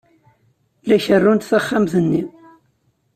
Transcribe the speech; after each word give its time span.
La 0.87 0.97
kerrunt 1.03 1.47
taxxamt-nni. 1.49 2.21